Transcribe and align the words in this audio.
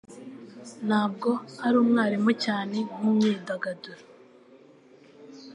Ntabwo 0.87 1.29
ari 1.65 1.75
umwarimu 1.83 2.31
cyane 2.45 2.77
nkimyidagaduro. 2.95 4.01